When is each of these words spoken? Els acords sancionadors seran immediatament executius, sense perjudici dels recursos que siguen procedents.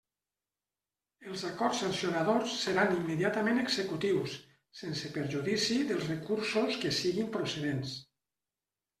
Els 1.31 1.41
acords 1.47 1.81
sancionadors 1.81 2.55
seran 2.61 2.95
immediatament 2.95 3.59
executius, 3.63 4.33
sense 4.79 5.11
perjudici 5.17 5.77
dels 5.91 6.07
recursos 6.13 6.79
que 6.85 6.93
siguen 7.01 7.29
procedents. 7.37 7.93